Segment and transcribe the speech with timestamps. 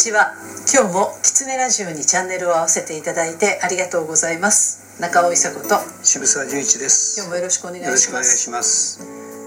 [0.00, 0.32] ちは。
[0.72, 4.98] 今日もキツネラジオにチャンネルを合わせていただいてありがとうございます。
[4.98, 5.76] 中尾伊佐子と。
[6.02, 7.20] 渋沢十一です。
[7.20, 8.98] 今日もよろしくお願いします。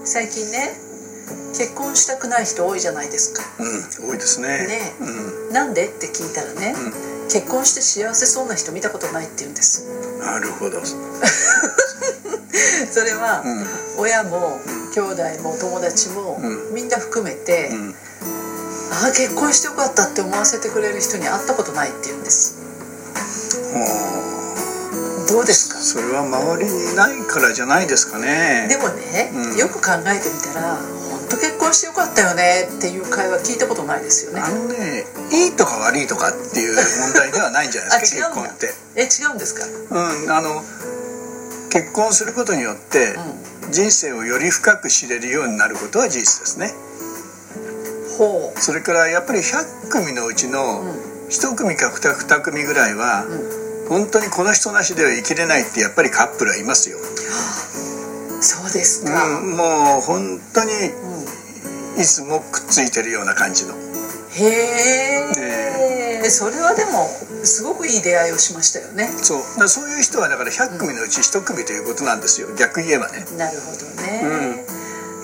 [0.04, 0.78] 最近ね
[1.58, 3.42] 結婚したくない人多いじゃないですか。
[3.58, 4.46] うん多いですね。
[4.46, 4.94] ね。
[5.50, 5.88] うなんで？
[5.88, 6.76] って聞いたらね、
[7.32, 9.82] 結婚して幸せそうな人見たことないって言うんです。
[9.90, 10.78] んなるほど。
[10.78, 10.86] う ん
[12.94, 13.42] それは、
[13.98, 14.60] 親も
[14.94, 16.74] 兄弟も友達も、うん。
[16.74, 17.94] みんな含めて、うん
[19.02, 22.62] ああ結婚してよかったって思わせてくれる人に会ったことないって言うんです。
[23.72, 25.78] ほどうですか？
[25.78, 28.66] うそれは周りにいないからじゃないですかね。
[28.68, 29.56] でもね、うん。
[29.56, 30.76] よく考えてみたら
[31.10, 34.40] 本当結婚してよかったよねっていう会話聞いたことないですよね。
[34.40, 38.74] あのねいいとか悪いとかっていう問題ではないんじゃないですか 結婚って。
[38.96, 39.64] え違うんですか？
[39.90, 40.62] うんあの
[41.70, 43.18] 結婚することによって
[43.70, 46.72] 人生をより深く知れるようになることは事実ですね
[48.60, 51.14] それからやっぱり100組のうちのうん。
[51.28, 53.64] 1組か 2, 2組ぐらいはうん。
[53.88, 56.98] 本当にこの人なしでは生きれないってやっぱりカップルはいますよ、
[58.40, 60.70] そうですか、うんうん、もう本当に
[62.00, 63.74] いつもくっついてるような感じの。
[64.36, 65.30] へ
[66.24, 67.06] え、それはでも
[67.44, 69.12] すごくいい出会いをしましたよね。
[69.22, 69.42] そう。
[69.58, 72.48] だそういう人はだから100組のうち1組ということなんですよ。
[72.58, 73.26] 逆に言えばね。
[73.36, 74.64] なるほどね、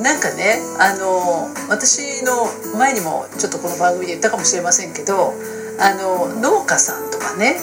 [0.01, 2.49] なんかねあの私の
[2.79, 5.35] 前にもちょっとこの番組で言ったかもしれませんけど
[5.79, 7.57] あの農家さんとかね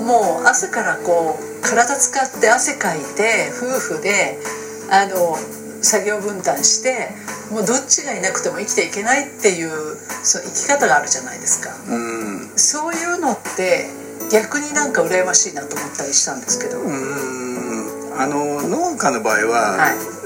[0.00, 4.38] もう朝からこう体使って汗かいて夫婦で
[4.90, 5.36] あの
[5.82, 7.12] 作業分担して
[7.52, 11.70] もうどっちがいなくても生きていけないっていうそう生き方があるじゃないですか。
[11.88, 12.48] うん。
[12.56, 13.86] そういうのって
[14.30, 18.20] 逆になんか羨ましいなと思ったりしたんですけど、うん。
[18.20, 20.19] あの農家の場合は、はい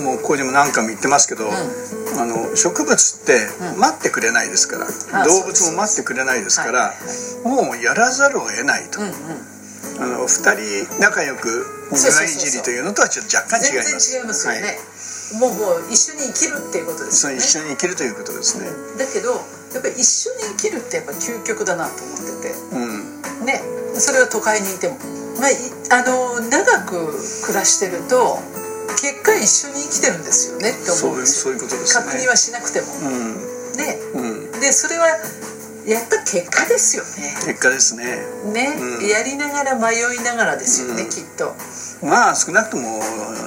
[0.00, 3.80] もうここでも何回も言ってますけど、あの植物ってうん。
[3.80, 4.86] 待ってくれないですから、
[5.22, 6.94] あ動物も待ってくれないですから、
[7.44, 9.14] もうやらざるを得ないと、うんうん。
[10.02, 11.46] あの2人仲良く
[11.90, 12.48] 庭そうそうそうそう。
[12.48, 14.10] いじりというのとはちょっと若干違い全ます。
[14.10, 14.78] 然違いますよね、はい。
[15.38, 17.38] もうもう一緒に生きるっていうことですよね。
[17.38, 18.66] 一緒に生きるということですね。
[18.98, 19.30] だけど
[19.74, 22.54] やっぱり一緒に生きるってやっぱ究極だなと思ってて。
[22.74, 23.46] うん。
[23.46, 23.62] ね。
[23.94, 24.98] それは都会にいても、
[25.38, 25.54] まあ、い
[25.90, 27.14] あの長く
[27.46, 28.38] 暮らしてると
[29.00, 31.50] 結果一緒に生きてるんですよねって思うんですよ。
[31.50, 32.04] そういうことですね。
[32.04, 32.86] 確認はしなくても。
[33.76, 34.22] ねうん。
[34.22, 34.60] うん。
[34.60, 35.08] でそれは
[35.86, 37.34] やった結果ですよね。
[37.44, 38.24] 結果ですね。
[38.52, 39.06] ね、うん。
[39.06, 41.10] やりながら迷いながらですよね、うん。
[41.10, 41.54] きっと。
[42.02, 43.00] まあ少なくとも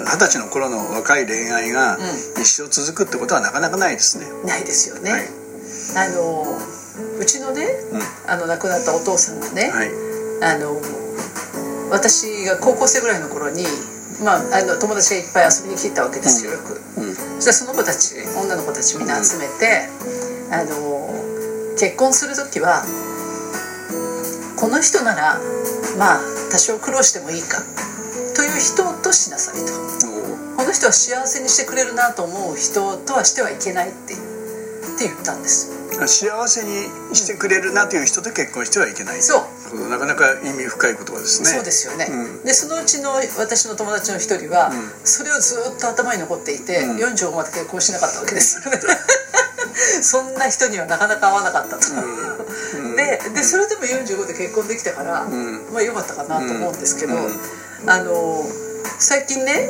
[0.06, 2.42] 二十歳の頃の若い恋愛がうん。
[2.42, 5.30] 一生続くってことはなかなかないですね、ないですよね、はい。
[5.96, 6.59] あの
[7.19, 8.02] うちのねうん。
[8.31, 9.90] あの亡くなったお父さんがね、はい。
[10.44, 10.80] あの
[11.90, 13.66] 私が高校生ぐらいの頃に、
[14.23, 16.81] まあ、あの友達がいっぱい遊びに来たわけですよよく。
[16.97, 17.16] うん。
[17.16, 19.89] そしたらその子たち女の子たちみんな集めて、
[20.51, 21.13] あの
[21.78, 22.83] 結婚する時は
[24.57, 25.38] この人なら
[25.97, 27.61] まあ多少苦労してもいいか
[28.35, 29.88] という人としなさいと。
[30.57, 34.17] この人は幸せにしてくれるなと思う人とはしてはいけないってっ
[34.97, 35.77] て言ったんです。
[36.06, 39.41] 幸せにしてくれるなという人と結婚してはいけないそう
[39.89, 41.50] なかなか意味深い言葉ですね。
[41.50, 42.44] そうですよね、うん。
[42.44, 44.91] でそのうちの私の友達の一人は、うん。
[45.03, 46.97] それをずっと頭に残っていて、うん。
[46.97, 48.61] 45まで結婚しなかったわけです。
[48.63, 48.79] よ ね
[50.01, 51.88] そんな人にはなかなか会わなかったと、
[52.77, 52.95] うん。
[52.95, 55.66] ででそれでも45で結婚できたから、ん。
[55.72, 57.39] まあ良かったかなと思うんですけど、うん。
[57.85, 58.45] あの
[59.00, 59.69] 最近ね、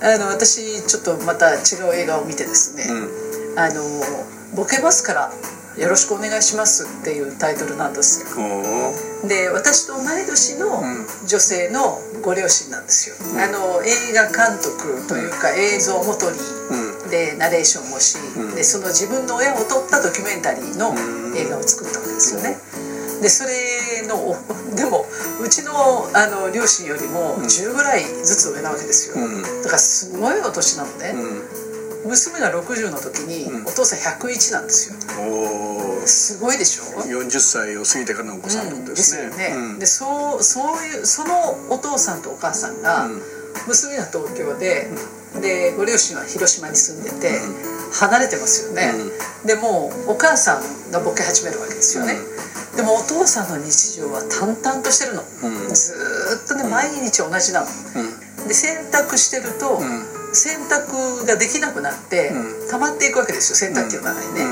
[0.00, 3.54] あの私ちょっとまた違う映画を見てですね、うん。
[3.56, 3.82] あの
[4.54, 5.32] ボケますから
[5.76, 8.26] よろしくお願いしますっていうタイトルなんですよ
[9.28, 11.06] で私と同い年のうん。
[11.26, 17.10] 女性のご両親なんですよ、あの映画監督というか映像も撮りうん。
[17.10, 18.54] でナレーションもし、うん。
[18.54, 21.36] でその自分の親を撮ったドキュメンタリーのうん。
[21.36, 22.56] 映画を作ったわけですよね。
[23.22, 24.36] でそれのお
[24.74, 25.06] でも
[25.40, 29.42] うちのあの両親よりも10ぐらいずつ上なわけですよ、うん。
[29.62, 31.59] だからすごいお年なのね、うん
[32.04, 33.66] 娘が60の時にうん。
[33.66, 34.96] お父さん101なんですよ。
[36.06, 39.30] すごいでしょ？40歳を過ぎてからのお子さんですね、うん。
[39.30, 39.78] ですよね、うん。
[39.78, 41.34] でそうそういうその
[41.70, 43.22] お父さんとお母さんが、うん。
[43.66, 44.88] 娘が東京で、
[45.42, 47.40] でご両親は広島に住んでて、
[47.92, 48.92] 離れてますよね、
[49.44, 52.14] でもうお母さんがボケ始めるわけですよね、
[52.76, 55.74] でもお父さんの日常は淡々としてるの、うん。
[55.74, 57.66] ずーっとね毎日同じなの。
[58.40, 58.48] うん。
[58.48, 62.68] で洗濯してると、うん洗濯ができなくなって、うん。
[62.70, 64.44] 溜まっていくわけですよ洗濯機の中にね、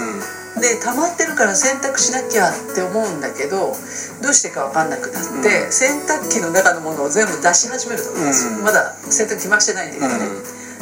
[0.56, 0.60] うん。
[0.60, 3.76] で溜まってるから洗濯しなきゃって思うんだけど
[4.22, 5.72] どうしてか分かんなくなって、うん。
[5.72, 8.64] 洗濯機の中のものを全部出し始めると思うんですよ、うん。
[8.64, 10.26] まだ洗濯機回してないんだけどね、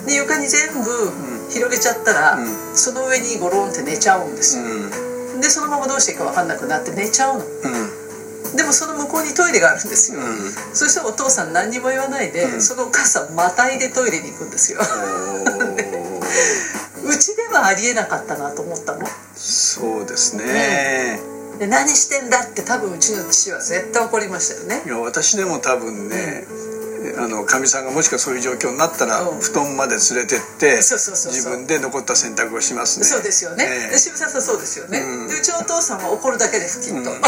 [0.06, 0.90] で床に全部
[1.50, 2.49] 広げちゃったら、うん。
[2.75, 5.40] その上にゴロンって寝ちゃうんですよ、うん。
[5.40, 7.44] ででそのままどうしていいか分かんなくなって寝ちゃうの。
[7.44, 8.06] うん
[8.54, 10.52] でもその向こうにトイレがあるんですよ、うん。
[10.75, 12.62] そしたらお父さん何にも言わないで、うん。
[12.62, 14.81] そのお母さんまたいでトイレに行くんですよ。
[17.04, 19.08] うちではありえなかったなと思ったの。
[19.37, 21.20] そうですね、
[21.58, 24.82] で何してんだって多分うちの父は絶対怒りましたよね。
[24.87, 26.46] いや私でも多分ね、
[27.19, 29.40] あのかみさんがもしかそういう状況になったら、うん。
[29.40, 33.06] 布団まで連れてって自分で残った洗濯をしますね。
[33.06, 33.90] そうですよね、ええ。
[33.92, 35.28] で渋沢さんそうですよね、うん。
[35.28, 37.04] でうちのお父さんは怒るだけですきっと、うん。
[37.04, 37.10] で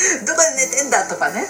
[0.26, 1.46] どこで寝てんだとかね。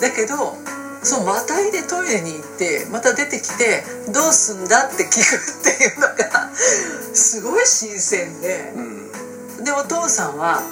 [0.00, 0.56] だけど
[1.02, 6.50] そうまたいでトイレに行ってまた出てきて「どうすんだ?」って聞くっていうのが
[7.14, 8.72] すごい新鮮で。
[8.76, 8.98] うん。
[9.64, 10.62] でお父さんは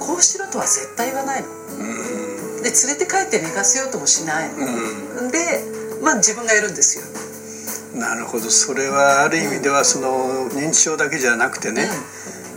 [0.00, 1.48] こうしろとは絶対言わないの。
[1.48, 2.62] うん。
[2.62, 5.28] で連れて帰って寝かせようともしないの。
[5.28, 5.62] うで
[6.00, 7.04] まあ自分がやるんですよ。
[7.94, 8.50] んなるほど。
[8.50, 11.88] それはある意味ではその認知症だけじゃなくてね、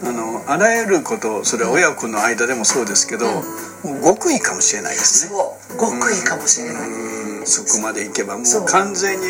[0.03, 3.41] あのあらゆることそれは親子の間でもそうですけど、も
[3.99, 5.35] う極意かもしれないですね。
[5.35, 5.79] そう。
[5.79, 7.45] 極意かもしれない、うん。
[7.47, 8.63] そこまでいけばもそう。
[8.63, 9.25] う完全に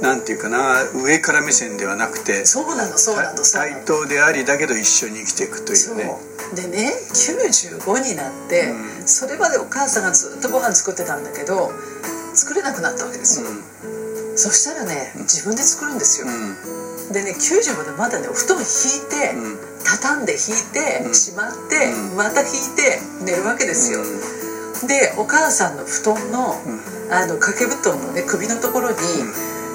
[0.00, 6.16] なんていうかな上から目線ではなくてそうなのそうなの対等でありだけど一緒に生きていくというね。
[6.54, 9.08] でね95になって、うん。
[9.08, 11.70] それまでお母さんがずっとご飯作ってたんだけど
[12.34, 13.48] 作れなくなったわけですよ、
[14.36, 17.12] そしたらね自分で作るんですよ、うん。
[17.12, 21.14] でね95でまだねお布団引いて、うん畳んで引いて、うん。
[21.14, 22.16] しまって、うん。
[22.16, 24.02] また引いて寝るわけですよ、
[24.86, 26.80] でお母さんの布団の,、うん。
[27.12, 28.96] あの掛け布団のね首のところに、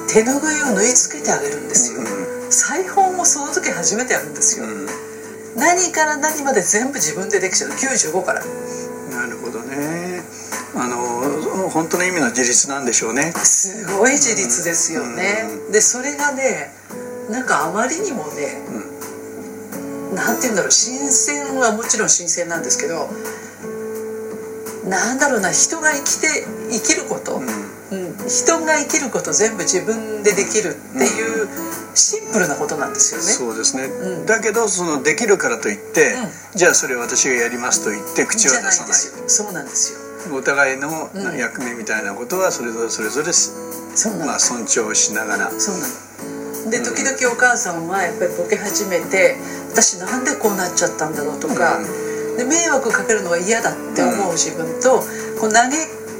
[0.07, 2.01] 手ぬぐいを縫い付けてあげるんですよ、
[2.49, 4.87] 裁縫もその時初めてやるんですよ、うん。
[5.55, 8.43] 何から何まで全部自分でできちゃう95から。
[9.11, 10.23] なるほどね。
[10.75, 13.31] あの本当の意味の自立なんでしょうね。
[13.43, 16.71] すごい自立ですよね、うでそれがね
[17.29, 18.57] なんかあまりにもね、
[20.13, 23.09] なんて言うんだろう新鮮はもちろん新鮮なんですけど
[24.89, 26.27] なんだろうな人が生きて
[26.71, 31.47] 生きること、うんうん、人が生きること全部自分でできるっていう
[31.95, 33.27] シンプルなことなんですよね。
[33.27, 36.15] そうですね、うんだけどそのできるからといって、
[36.55, 38.93] うじゃあそれ私がやりますと言って口は出さない。
[39.29, 40.35] そうなんですよ。
[40.35, 43.31] お互いのうん役目みたいなことはそれぞれそれぞれ。
[44.25, 46.71] まあ、尊重しながらそうなの。
[46.71, 49.35] で時々お母さんはやっぱりボケ始めて
[49.73, 51.81] 私なんでこうなっちゃったんだろうとか、
[52.37, 55.01] で迷惑かけるのは嫌だって思う自分と、
[55.41, 55.71] こう嘆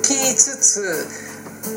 [0.01, 1.07] きつつ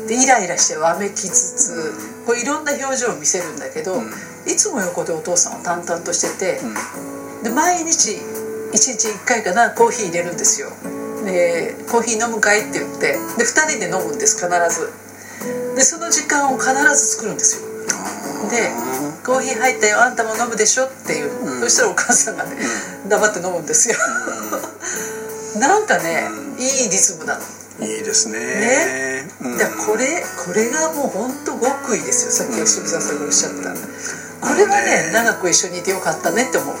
[0.07, 1.93] でイライラしてわめきつつ
[2.25, 4.09] こういろんな表情を見せるんだけど、うん。
[4.47, 7.43] いつも横でお父さんは淡々としてて、うん。
[7.43, 10.69] で毎日1日1回かなコーヒー入れるんですよ。
[11.23, 14.91] で「コーヒー飲むかい?」って言ってで2人で飲むんです必ず。
[15.75, 17.67] でその時間を必ず作るんですよ。
[18.49, 18.71] で
[19.25, 22.55] 「コーヒー入ったよあんたも飲むでしょ」っていう、うんそしたらお母さんがね、
[23.07, 23.95] 黙って飲むんですよ。
[25.59, 26.61] なんかね、うん。
[26.61, 27.41] いいリズムなの。
[27.85, 28.39] いいですね。
[28.39, 29.29] ね。
[29.41, 29.57] うん。
[29.57, 32.31] でこれこれがもう本当極意ですよ。
[32.31, 33.73] さっき渋沢さんがおっしゃった。
[34.47, 35.11] これはねね。
[35.13, 36.75] 長く一緒にいてよかったねって思う。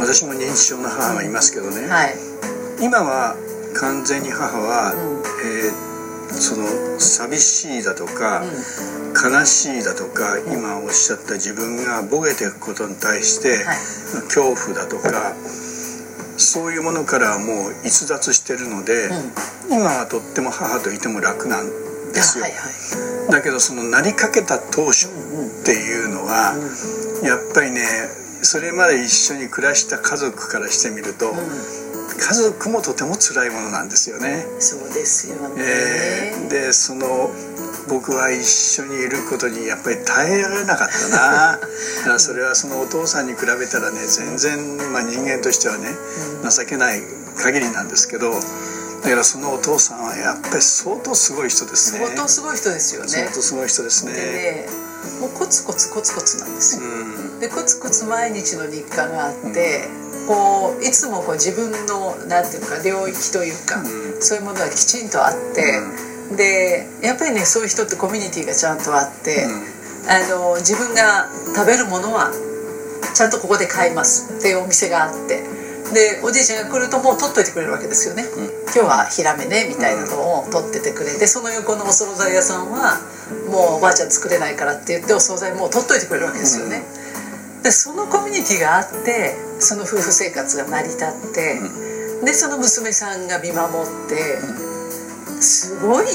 [0.00, 2.14] 私も認知症の母がいますけどね、はい、
[2.80, 3.34] 今は
[3.74, 5.22] 完全に母は、うん。
[5.44, 5.87] えー
[6.30, 6.66] その
[7.00, 13.76] 寂しいだとか、うん悲しいだとか今おっしゃった自分がボケていくことに対して、はい。
[14.30, 15.34] 恐怖だとか
[16.36, 19.10] そういうものからはもう逸脱してるので、
[19.68, 21.66] 今はとっても母といても楽なん
[22.12, 22.44] ですよ、
[23.28, 26.54] だけどそのなりかけた当初っていうのは、
[27.24, 27.82] やっぱりね
[28.42, 31.34] それまで一緒に暮らした家族からしてみると、
[32.18, 34.44] 家族もとても辛いものなんですよね。
[34.58, 37.30] そうですよね、えーでその
[37.88, 41.56] 僕は一緒にいることにやっぱり耐えられなかったな。
[41.56, 41.58] だ
[42.04, 45.96] からそれはそのお父さんに比べたらね全然、まあ、人間としてはね
[46.48, 47.02] 情けない
[47.36, 48.32] 限りなんですけど
[49.02, 52.00] だからそのお父さんはやっぱり相当すごい人ですね。
[52.00, 53.08] 相当すごい人ですよね。
[53.08, 54.12] 相当すごい人ですね。
[54.12, 54.68] でね
[55.20, 57.40] もうコツコツコツコツなんですよ、うん。
[57.40, 59.88] でコツコツ毎日の日課があって、
[60.28, 64.08] こういつもこう自分のなんていうか領域というか、うん。
[64.20, 65.80] そういうものがきちんとあって、
[66.36, 69.46] でやっぱりねそういう人ってコミュニティがちゃんとあって、
[70.10, 72.32] あの自分が食べるものは
[73.14, 75.42] ちゃんとここで買いますっていうお店があって
[75.94, 78.24] でおじいちゃんが来るともう取っといてくれるわけですよね、
[78.74, 83.00] 今日はヒラメねみたいなのを取っててくれてその横のお惣菜屋さんは
[83.48, 86.82] もうおばあちゃん作れないからって言ってお惣菜もう取っといてくれるわけですよね、
[87.62, 91.60] でそのコミュニティがあってその夫婦生活が成り立って、
[92.24, 94.40] でその娘さんが見守って、
[95.40, 96.14] すごいいい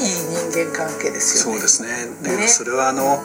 [0.52, 1.60] 人間関係ですよね。
[1.60, 2.38] そうですね。
[2.38, 2.48] ね。
[2.48, 3.20] それはあの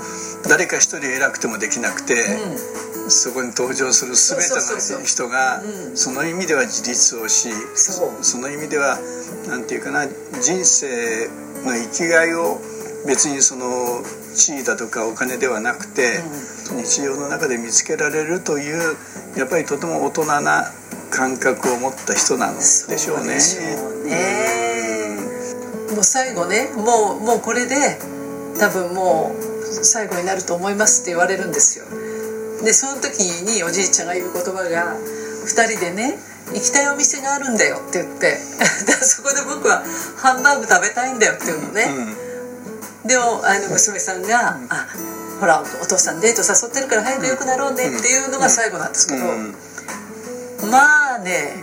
[0.49, 2.89] 誰か一人偉くてもできなくて、うん。
[3.11, 8.99] そこに登場する全ての人がうんその意味では自立をしその意味では
[9.49, 11.29] なんていうかな人生
[11.65, 12.61] の生きがいを
[13.07, 14.03] 別にその
[14.35, 16.23] 地位だとかお金ではなくて、
[16.77, 18.97] 日常の中で見つけられるという
[19.37, 20.65] やっぱりとても大人な
[21.11, 23.41] 感覚を持った人なのでしょうね。
[23.41, 24.69] そうでしょうね。
[25.95, 27.99] もう最後ねもうもうこれで
[28.59, 31.87] 多分もう最後になると思いますって言われるんですよ。
[32.65, 34.97] でその時におじいちゃんが言う言葉が
[35.47, 36.19] 2人でね
[36.53, 38.37] 行きたいお店があるんだよって言って
[38.87, 39.85] でそこで僕は
[40.17, 41.89] ハンバーグ食べたいんだよって言うのね、
[43.05, 44.87] でもあの娘さんが「あ
[45.41, 49.55] ほらお父さんデート誘ってるから早く良くなろうね」っていうのが最後なんですけど、うん。
[50.71, 51.63] まあね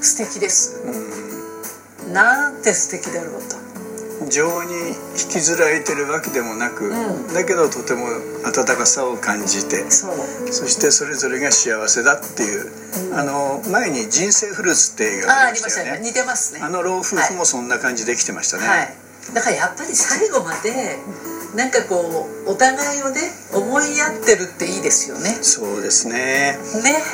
[0.00, 0.80] 素敵です。
[0.84, 2.12] うん。
[2.12, 3.60] なんて素敵だろうと。
[4.28, 4.72] 情に
[5.16, 7.32] 引きずられてるわけでもなく、うん。
[7.32, 8.06] だけどとても
[8.44, 12.70] 温かさを感じてそしてそれぞれが幸せだっていう、
[13.12, 13.18] うん。
[13.18, 16.08] あの前に「人生フルーツ」って映画ああがあありましたたりましよねね。
[16.08, 16.60] 似てますね。
[16.62, 18.99] あの老夫婦もそんな感じできてましたね、はい
[19.34, 20.98] だからやっぱり最後まで
[21.54, 23.20] なんかこうお互いをね
[23.54, 25.30] 思い合ってるっていいですよね。
[25.42, 26.58] そうですね。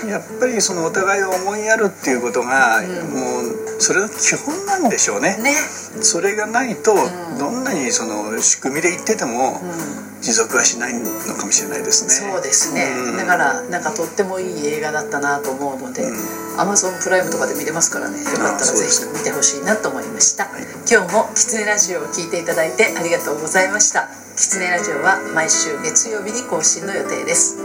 [0.04, 0.10] ね。
[0.10, 2.84] やっぱりそのお互いを思いやるっていうことが、ん。
[2.84, 5.36] もうそれが基本なんでしょうね。
[5.42, 5.52] ね。
[6.00, 7.38] それがないと、ん。
[7.38, 10.06] どんなにその仕組みで言っててもうん。
[10.20, 11.04] 持続はしないの
[11.36, 12.30] かもしれないですね。
[12.32, 13.16] そうですね、うん。
[13.16, 18.18] だからなんかとってもいい映画だったなと思うので、うん Amazon プライムとかで見れますからね。
[18.18, 20.48] よかったらぜひ見てほしいなと思いました、
[20.90, 24.08] 今日もキツネラジオを聞いていただいてありがとうございました。
[24.36, 27.58] キツネラジオは毎週月曜日に更新の予定です。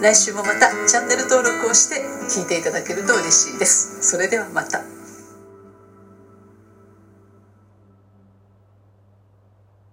[0.00, 4.02] 来週もまたチャンネル登録をして聞いていただけると嬉しいです。
[4.02, 4.82] それではまた